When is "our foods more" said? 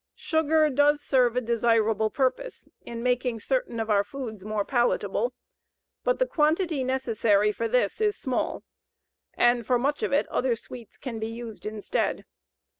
3.91-4.65